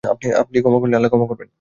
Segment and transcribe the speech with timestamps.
[0.03, 1.49] আপনি ক্ষমা করলেই আল্লাহ ক্ষমা করবেন।